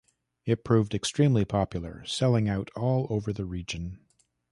It 0.45 0.63
proved 0.63 0.95
extremely 0.95 1.45
popular, 1.45 2.03
selling 2.07 2.49
out 2.49 2.71
all 2.75 3.05
over 3.11 3.31
the 3.31 3.45
region. 3.45 3.99